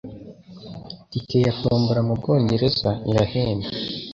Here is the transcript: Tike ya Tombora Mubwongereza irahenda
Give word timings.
Tike 1.09 1.37
ya 1.45 1.53
Tombora 1.61 2.01
Mubwongereza 2.07 2.89
irahenda 3.09 3.67